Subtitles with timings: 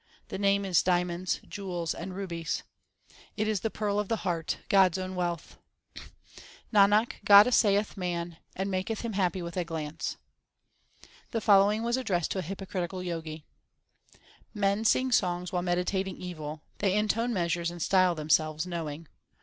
[0.29, 2.63] The Name is diamonds, jewels, and rubies;
[3.37, 5.59] It is the pearl of the heart, God s own wealth.
[6.73, 10.17] Nanak, God assayeth man, and maketh him happy with a glance.
[11.29, 13.43] The following was addressed to a hypocritic; Jgi:
[14.55, 19.07] Men sing songs while meditating evil; They intone measures and style themselves knowing.